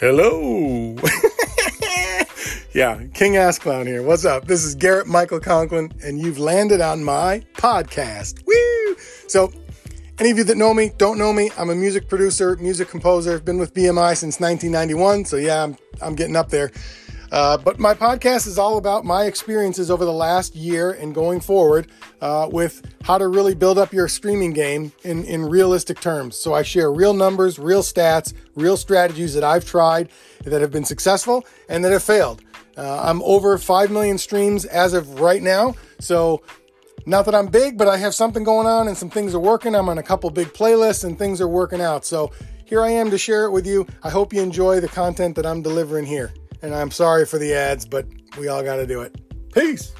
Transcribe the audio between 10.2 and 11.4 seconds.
any of you that know me, don't know